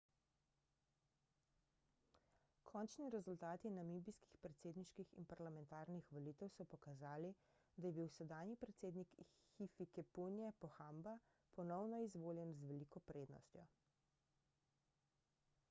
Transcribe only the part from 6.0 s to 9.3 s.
volitev so pokazali da je bil sedanji predsednik